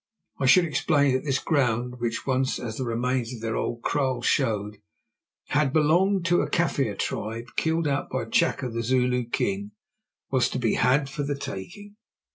[0.39, 4.25] I should explain that this ground, which once, as the remains of their old kraals
[4.25, 4.81] showed,
[5.49, 9.73] had belonged to a Kaffir tribe killed out by Chaka, the Zulu king,
[10.31, 11.97] was to be had for the taking.